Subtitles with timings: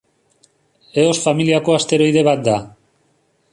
[1.03, 2.59] Eos familiako asteroide bat da.